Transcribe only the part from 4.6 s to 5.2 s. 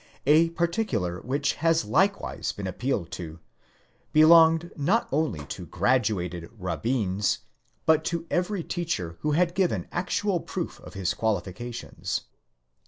not